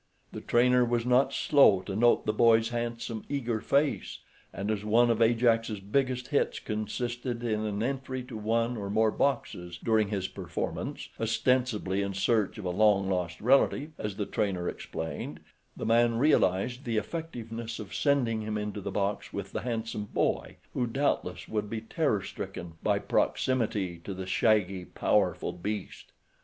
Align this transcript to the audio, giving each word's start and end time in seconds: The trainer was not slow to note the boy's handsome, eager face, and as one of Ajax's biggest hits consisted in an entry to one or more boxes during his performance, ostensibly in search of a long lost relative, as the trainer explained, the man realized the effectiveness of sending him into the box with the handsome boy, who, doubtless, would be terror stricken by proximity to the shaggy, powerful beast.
The 0.31 0.41
trainer 0.41 0.83
was 0.83 1.05
not 1.05 1.31
slow 1.31 1.81
to 1.81 1.95
note 1.95 2.25
the 2.25 2.33
boy's 2.33 2.69
handsome, 2.69 3.23
eager 3.29 3.61
face, 3.61 4.17
and 4.51 4.71
as 4.71 4.83
one 4.83 5.11
of 5.11 5.21
Ajax's 5.21 5.79
biggest 5.79 6.29
hits 6.29 6.57
consisted 6.57 7.43
in 7.43 7.63
an 7.65 7.83
entry 7.83 8.23
to 8.23 8.35
one 8.35 8.77
or 8.77 8.89
more 8.89 9.11
boxes 9.11 9.77
during 9.77 10.07
his 10.07 10.27
performance, 10.27 11.09
ostensibly 11.19 12.01
in 12.01 12.15
search 12.15 12.57
of 12.57 12.65
a 12.65 12.71
long 12.71 13.11
lost 13.11 13.39
relative, 13.41 13.91
as 13.99 14.15
the 14.15 14.25
trainer 14.25 14.67
explained, 14.67 15.39
the 15.77 15.85
man 15.85 16.17
realized 16.17 16.83
the 16.83 16.97
effectiveness 16.97 17.77
of 17.77 17.93
sending 17.93 18.41
him 18.41 18.57
into 18.57 18.81
the 18.81 18.89
box 18.89 19.31
with 19.31 19.51
the 19.51 19.61
handsome 19.61 20.05
boy, 20.05 20.55
who, 20.73 20.87
doubtless, 20.87 21.47
would 21.47 21.69
be 21.69 21.79
terror 21.79 22.23
stricken 22.23 22.73
by 22.81 22.97
proximity 22.97 23.99
to 23.99 24.15
the 24.15 24.25
shaggy, 24.25 24.83
powerful 24.83 25.53
beast. 25.53 26.11